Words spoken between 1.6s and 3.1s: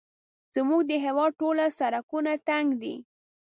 سړکونه تنګ دي